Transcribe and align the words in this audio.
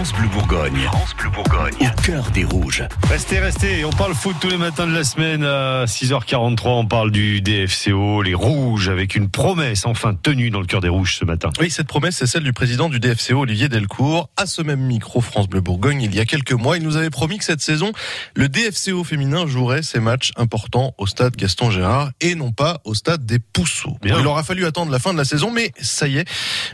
France 0.00 0.14
Bleu 0.14 0.28
Bourgogne. 0.28 0.80
France 0.84 1.14
Bleu 1.14 1.28
Bourgogne. 1.28 1.74
Au 1.78 2.00
cœur 2.00 2.30
des 2.30 2.44
rouges. 2.44 2.84
Restez, 3.10 3.38
restez. 3.38 3.84
On 3.84 3.90
parle 3.90 4.14
foot 4.14 4.34
tous 4.40 4.48
les 4.48 4.56
matins 4.56 4.86
de 4.86 4.94
la 4.94 5.04
semaine 5.04 5.44
à 5.44 5.84
6h43. 5.84 6.68
On 6.68 6.86
parle 6.86 7.10
du 7.10 7.42
DFCO, 7.42 8.22
les 8.22 8.32
rouges, 8.32 8.88
avec 8.88 9.14
une 9.14 9.28
promesse 9.28 9.84
enfin 9.84 10.14
tenue 10.14 10.48
dans 10.48 10.60
le 10.60 10.66
cœur 10.66 10.80
des 10.80 10.88
rouges 10.88 11.18
ce 11.18 11.26
matin. 11.26 11.50
Oui, 11.60 11.68
cette 11.68 11.86
promesse, 11.86 12.16
c'est 12.16 12.26
celle 12.26 12.44
du 12.44 12.54
président 12.54 12.88
du 12.88 12.98
DFCO, 12.98 13.40
Olivier 13.40 13.68
Delcourt. 13.68 14.30
À 14.38 14.46
ce 14.46 14.62
même 14.62 14.80
micro, 14.80 15.20
France 15.20 15.50
Bleu 15.50 15.60
Bourgogne, 15.60 16.00
il 16.00 16.14
y 16.14 16.20
a 16.20 16.24
quelques 16.24 16.52
mois, 16.52 16.78
il 16.78 16.82
nous 16.82 16.96
avait 16.96 17.10
promis 17.10 17.36
que 17.36 17.44
cette 17.44 17.60
saison, 17.60 17.92
le 18.34 18.48
DFCO 18.48 19.04
féminin 19.04 19.46
jouerait 19.46 19.82
ses 19.82 20.00
matchs 20.00 20.32
importants 20.36 20.94
au 20.96 21.06
stade 21.06 21.36
Gaston 21.36 21.70
Gérard 21.70 22.10
et 22.22 22.36
non 22.36 22.52
pas 22.52 22.80
au 22.84 22.94
stade 22.94 23.26
des 23.26 23.38
Pousseaux. 23.38 23.98
Bien. 24.00 24.18
Il 24.18 24.26
aura 24.26 24.44
fallu 24.44 24.64
attendre 24.64 24.90
la 24.90 24.98
fin 24.98 25.12
de 25.12 25.18
la 25.18 25.26
saison, 25.26 25.50
mais 25.50 25.72
ça 25.78 26.08
y 26.08 26.16
est, 26.16 26.26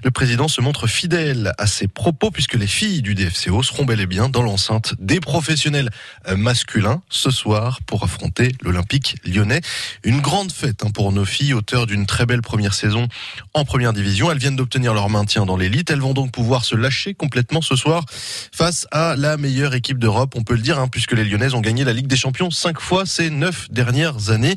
le 0.04 0.12
président 0.12 0.46
se 0.46 0.60
montre 0.60 0.86
fidèle 0.86 1.54
à 1.58 1.66
ses 1.66 1.88
propos 1.88 2.30
puisque 2.30 2.54
les 2.54 2.68
filles 2.68 3.02
du 3.02 3.15
DFCO 3.16 3.64
seront 3.64 3.84
bel 3.84 4.00
et 4.00 4.06
bien 4.06 4.28
dans 4.28 4.42
l'enceinte 4.42 4.94
des 5.00 5.18
professionnels 5.18 5.90
euh, 6.28 6.36
masculins 6.36 7.02
ce 7.08 7.30
soir 7.30 7.80
pour 7.86 8.04
affronter 8.04 8.52
l'Olympique 8.62 9.16
lyonnais. 9.24 9.60
Une 10.04 10.20
grande 10.20 10.52
fête 10.52 10.84
hein, 10.84 10.90
pour 10.94 11.10
nos 11.10 11.24
filles, 11.24 11.54
auteurs 11.54 11.86
d'une 11.86 12.06
très 12.06 12.26
belle 12.26 12.42
première 12.42 12.74
saison 12.74 13.08
en 13.54 13.64
première 13.64 13.92
division. 13.92 14.30
Elles 14.30 14.38
viennent 14.38 14.56
d'obtenir 14.56 14.94
leur 14.94 15.10
maintien 15.10 15.46
dans 15.46 15.56
l'élite. 15.56 15.90
Elles 15.90 16.00
vont 16.00 16.14
donc 16.14 16.30
pouvoir 16.30 16.64
se 16.64 16.76
lâcher 16.76 17.14
complètement 17.14 17.62
ce 17.62 17.74
soir 17.74 18.04
face 18.52 18.86
à 18.92 19.16
la 19.16 19.36
meilleure 19.36 19.74
équipe 19.74 19.98
d'Europe, 19.98 20.34
on 20.36 20.44
peut 20.44 20.54
le 20.54 20.62
dire, 20.62 20.78
hein, 20.78 20.88
puisque 20.88 21.12
les 21.12 21.24
Lyonnaises 21.24 21.54
ont 21.54 21.60
gagné 21.60 21.84
la 21.84 21.92
Ligue 21.92 22.06
des 22.06 22.16
Champions 22.16 22.50
cinq 22.50 22.80
fois 22.80 23.06
ces 23.06 23.30
neuf 23.30 23.70
dernières 23.70 24.30
années. 24.30 24.54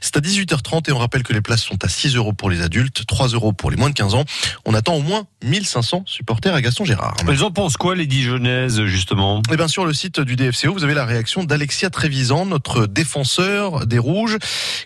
C'est 0.00 0.16
à 0.16 0.20
18h30 0.20 0.88
et 0.88 0.92
on 0.92 0.98
rappelle 0.98 1.22
que 1.22 1.32
les 1.32 1.40
places 1.40 1.62
sont 1.62 1.84
à 1.84 1.88
6 1.88 2.16
euros 2.16 2.32
pour 2.32 2.50
les 2.50 2.62
adultes, 2.62 3.04
3 3.06 3.28
euros 3.28 3.52
pour 3.52 3.70
les 3.70 3.76
moins 3.76 3.90
de 3.90 3.94
15 3.94 4.14
ans. 4.14 4.24
On 4.64 4.74
attend 4.74 4.94
au 4.94 5.02
moins 5.02 5.26
1500 5.44 6.04
supporters 6.06 6.54
à 6.54 6.62
Gaston 6.62 6.84
Gérard. 6.84 7.16
Elles 7.26 7.42
en 7.42 7.50
pensent 7.50 7.76
quoi, 7.76 7.94
les 7.98 8.06
Dijonnaises, 8.06 8.84
justement? 8.84 9.42
Eh 9.52 9.56
bien, 9.56 9.66
sur 9.66 9.84
le 9.84 9.92
site 9.92 10.20
du 10.20 10.36
DFCO, 10.36 10.72
vous 10.72 10.84
avez 10.84 10.94
la 10.94 11.04
réaction 11.04 11.42
d'Alexia 11.42 11.90
Trévisan, 11.90 12.46
notre 12.46 12.86
défenseur 12.86 13.86
des 13.86 13.98
Rouges. 13.98 14.38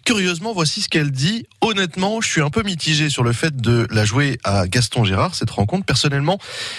Curieusement, 0.06 0.55
voici 0.55 0.81
ce 0.81 0.89
qu'elle 0.89 1.11
dit. 1.11 1.45
Honnêtement, 1.61 2.22
je 2.22 2.28
suis 2.28 2.41
un 2.41 2.48
peu 2.48 2.62
mitigé 2.62 3.11
sur 3.11 3.22
le 3.22 3.34
fait 3.34 3.55
de 3.55 3.87
la 3.91 4.06
jouer 4.06 4.39
à 4.45 4.67
Gaston 4.67 5.05
Gérard, 5.05 5.34
cette 5.34 5.50
rencontre. 5.50 5.84
Personnellement, 5.84 6.39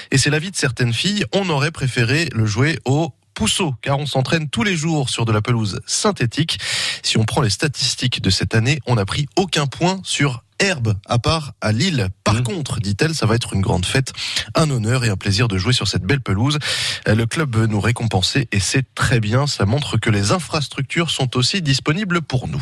et 0.09 0.17
c'est 0.17 0.31
l'avis 0.31 0.49
de 0.49 0.55
certaines 0.55 0.93
filles, 0.93 1.23
on 1.33 1.47
aurait 1.49 1.71
préféré 1.71 2.29
le 2.33 2.47
jouer 2.47 2.79
au 2.85 3.13
Pousseau, 3.35 3.75
car 3.83 3.99
on 3.99 4.07
s'entraîne 4.07 4.49
tous 4.49 4.63
les 4.63 4.75
jours 4.75 5.09
sur 5.09 5.25
de 5.25 5.31
la 5.31 5.41
pelouse 5.41 5.81
synthétique. 5.85 6.59
Si 7.03 7.17
on 7.17 7.25
prend 7.25 7.41
les 7.41 7.51
statistiques 7.51 8.21
de 8.21 8.31
cette 8.31 8.55
année, 8.55 8.79
on 8.87 8.95
n'a 8.95 9.05
pris 9.05 9.27
aucun 9.35 9.67
point 9.67 9.99
sur 10.03 10.43
herbe, 10.59 10.95
à 11.05 11.19
part 11.19 11.53
à 11.61 11.71
Lille. 11.71 12.09
Par 12.33 12.41
Mmh. 12.41 12.43
contre, 12.43 12.79
dit-elle, 12.79 13.13
ça 13.13 13.25
va 13.25 13.35
être 13.35 13.53
une 13.53 13.61
grande 13.61 13.85
fête, 13.85 14.11
un 14.55 14.69
honneur 14.69 15.05
et 15.05 15.09
un 15.09 15.15
plaisir 15.15 15.47
de 15.47 15.57
jouer 15.57 15.73
sur 15.73 15.87
cette 15.87 16.03
belle 16.03 16.19
pelouse. 16.21 16.57
Euh, 17.07 17.15
Le 17.15 17.25
club 17.25 17.55
veut 17.55 17.67
nous 17.67 17.79
récompenser 17.79 18.47
et 18.51 18.59
c'est 18.59 18.85
très 18.95 19.19
bien. 19.19 19.45
Ça 19.47 19.65
montre 19.65 19.97
que 19.97 20.09
les 20.09 20.31
infrastructures 20.31 21.09
sont 21.11 21.37
aussi 21.37 21.61
disponibles 21.61 22.21
pour 22.21 22.47
nous. 22.47 22.61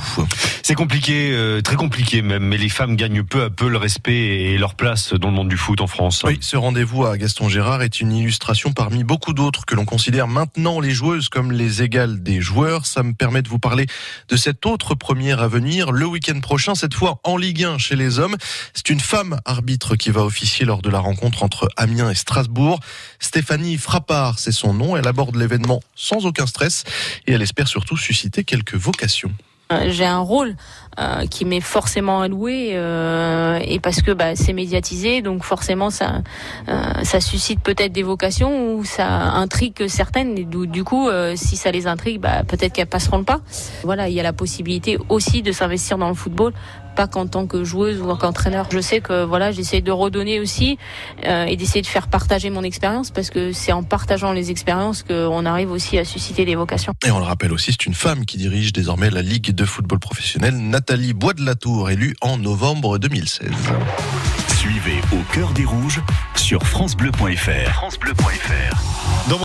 C'est 0.64 0.76
compliqué, 0.76 1.32
euh, 1.34 1.62
très 1.62 1.76
compliqué 1.76 2.22
même, 2.22 2.44
mais 2.44 2.58
les 2.58 2.70
femmes 2.70 2.96
gagnent 2.96 3.24
peu 3.24 3.44
à 3.44 3.50
peu 3.50 3.70
le 3.70 3.78
respect 3.78 4.14
et 4.14 4.58
leur 4.58 4.76
place 4.76 5.14
dans 5.14 5.30
le 5.30 5.34
monde 5.34 5.50
du 5.50 5.58
foot 5.58 5.80
en 5.82 5.88
France. 5.88 6.22
Oui, 6.26 6.38
ce 6.42 6.58
rendez-vous 6.58 7.06
à 7.06 7.18
Gaston 7.18 7.50
Gérard 7.50 7.82
est 7.82 8.02
une 8.02 8.12
illustration 8.12 8.74
parmi 8.74 9.04
beaucoup 9.04 9.34
d'autres 9.34 9.66
que 9.66 9.76
l'on 9.76 9.86
considère 9.86 10.28
maintenant 10.28 10.80
les 10.80 10.92
joueuses 10.92 11.30
comme 11.30 11.52
les 11.52 11.82
égales 11.82 12.22
des 12.24 12.42
joueurs. 12.42 12.86
Ça 12.86 13.04
me 13.04 13.14
permet 13.14 13.42
de 13.42 13.50
vous 13.50 13.60
parler 13.60 13.88
de 14.30 14.36
cette 14.36 14.66
autre 14.66 14.96
première 14.96 15.42
à 15.42 15.48
venir 15.48 15.92
le 15.92 16.06
week-end 16.06 16.40
prochain, 16.42 16.76
cette 16.76 16.94
fois 16.94 17.20
en 17.24 17.38
Ligue 17.38 17.64
1 17.64 17.78
chez 17.78 17.96
les 17.96 18.20
hommes. 18.20 18.36
C'est 18.74 18.90
une 18.90 19.00
femme 19.00 19.40
arbitre 19.62 19.96
qui 19.96 20.10
va 20.10 20.24
officier 20.24 20.66
lors 20.66 20.82
de 20.82 20.90
la 20.90 20.98
rencontre 20.98 21.44
entre 21.44 21.70
Amiens 21.78 22.10
et 22.10 22.16
Strasbourg. 22.16 22.80
Stéphanie 23.20 23.78
Frappard, 23.78 24.40
c'est 24.40 24.52
son 24.52 24.74
nom. 24.74 24.98
Elle 24.98 25.08
aborde 25.08 25.36
l'événement 25.36 25.82
sans 25.96 26.26
aucun 26.26 26.48
stress 26.48 26.84
et 27.28 27.34
elle 27.34 27.44
espère 27.44 27.68
surtout 27.68 27.96
susciter 27.96 28.44
quelques 28.44 28.74
vocations. 28.74 29.32
Euh, 29.72 29.86
J'ai 29.90 30.06
un 30.06 30.20
rôle 30.20 30.56
euh, 31.00 31.28
qui 31.28 31.46
m'est 31.46 31.62
forcément 31.62 32.22
alloué 32.22 32.72
euh, 32.74 33.60
et 33.62 33.80
parce 33.80 34.02
que 34.02 34.12
bah, 34.12 34.36
c'est 34.36 34.52
médiatisé, 34.52 35.22
donc 35.22 35.44
forcément 35.44 35.92
ça, 35.92 36.24
ça 37.04 37.22
suscite 37.22 37.62
peut-être 37.62 37.94
des 37.94 38.04
vocations 38.04 38.74
ou 38.74 38.84
ça 38.84 39.08
intrigue 39.08 39.88
certaines. 39.88 40.40
Et 40.40 40.44
du, 40.44 40.66
du 40.66 40.84
coup, 40.84 41.08
si 41.36 41.56
ça 41.56 41.70
les 41.70 41.86
intrigue, 41.86 42.20
bah, 42.20 42.44
peut-être 42.48 42.74
qu'elles 42.74 42.88
passeront 42.88 43.20
le 43.20 43.26
pas. 43.26 43.42
Voilà, 43.84 44.10
il 44.10 44.16
y 44.16 44.20
a 44.20 44.24
la 44.24 44.34
possibilité 44.34 44.98
aussi 45.08 45.44
de 45.44 45.52
s'investir 45.52 46.00
dans 46.00 46.10
le 46.10 46.16
football, 46.16 46.52
pas 46.96 47.08
qu'en 47.08 47.28
tant 47.28 47.48
que 47.48 47.64
joueuse 47.64 48.02
ou 48.02 48.16
qu'entraîneur. 48.16 48.68
Je 48.72 48.80
sais 48.80 49.02
que 49.02 49.24
voilà, 49.24 49.52
j'essaie 49.52 49.82
de 49.82 49.92
redonner 49.92 50.40
aussi 50.40 50.78
euh, 51.26 51.46
et 51.46 51.56
d'essayer 51.56 51.82
de 51.82 51.88
faire 51.88 52.08
partager 52.08 52.50
mon 52.50 52.64
expérience 52.64 53.12
parce 53.12 53.30
que 53.30 53.52
c'est 53.52 53.72
en 53.72 53.84
partageant 53.84 54.32
les 54.32 54.52
expériences 54.52 55.04
qu'on 55.04 55.46
arrive 55.46 55.72
aussi 55.72 55.98
à 55.98 56.06
susciter 56.06 56.46
des 56.46 56.56
vocations. 56.56 56.94
Et 57.06 57.12
on 57.12 57.20
le 57.20 57.26
rappelle 57.26 57.54
aussi, 57.54 57.72
c'est 57.72 57.86
une 57.86 57.94
femme 57.94 58.26
qui 58.26 58.38
dirige 58.38 58.74
désormais 58.74 59.10
la 59.10 59.22
Ligue 59.22 59.52
de 59.54 59.66
football 59.66 60.00
professionnel, 60.00 60.56
Nathalie 60.56 61.14
Bois 61.14 61.34
de 61.34 61.46
la 61.46 61.56
Tour, 61.56 61.90
élue 61.90 62.16
en 62.22 62.38
novembre 62.38 62.98
2016. 62.98 63.50
Suivez 64.48 65.02
Au 65.12 65.34
cœur 65.34 65.52
des 65.54 65.66
rouges 65.66 66.02
sur 66.36 66.62
FranceBleu.fr. 66.64 67.72
FranceBleu.fr. 67.74 69.30